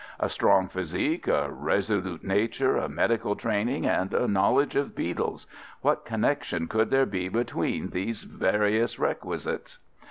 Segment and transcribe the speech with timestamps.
[0.19, 6.67] A strong physique, a resolute nature, a medical training, and a knowledge of beetles—what connection
[6.67, 9.77] could there be between these various requisites?